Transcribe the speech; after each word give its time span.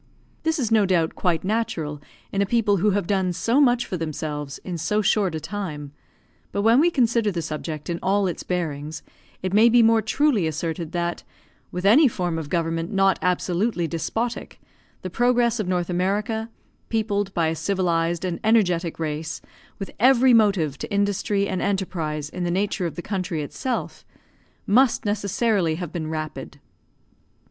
This 0.41 0.57
is 0.57 0.71
no 0.71 0.87
doubt 0.87 1.13
quite 1.13 1.43
natural 1.43 2.01
in 2.31 2.41
a 2.41 2.45
people 2.47 2.77
who 2.77 2.89
have 2.89 3.05
done 3.05 3.31
so 3.33 3.61
much 3.61 3.85
for 3.85 3.97
themselves 3.97 4.57
in 4.63 4.79
so 4.79 5.03
short 5.03 5.35
a 5.35 5.39
time; 5.39 5.91
but 6.51 6.63
when 6.63 6.79
we 6.79 6.89
consider 6.89 7.31
the 7.31 7.43
subject 7.43 7.87
in 7.87 7.99
all 8.01 8.25
its 8.25 8.41
bearings, 8.41 9.03
it 9.43 9.53
may 9.53 9.69
be 9.69 9.83
more 9.83 10.01
truly 10.01 10.47
asserted 10.47 10.91
that, 10.93 11.23
with 11.71 11.85
any 11.85 12.07
form 12.07 12.39
of 12.39 12.49
government 12.49 12.91
not 12.91 13.19
absolutely 13.21 13.87
despotic, 13.87 14.59
the 15.03 15.09
progress 15.11 15.59
of 15.59 15.67
North 15.67 15.87
America, 15.87 16.49
peopled 16.89 17.31
by 17.35 17.49
a 17.49 17.55
civilised 17.55 18.25
and 18.25 18.39
energetic 18.43 18.97
race, 18.97 19.39
with 19.77 19.91
every 19.99 20.33
motive 20.33 20.79
to 20.79 20.91
industry 20.91 21.47
and 21.47 21.61
enterprise 21.61 22.27
in 22.27 22.43
the 22.43 22.49
nature 22.49 22.87
of 22.87 22.95
the 22.95 23.03
country 23.03 23.43
itself, 23.43 24.03
must 24.65 25.05
necessarily 25.05 25.75
have 25.75 25.91
been 25.91 26.07
rapid. 26.09 26.59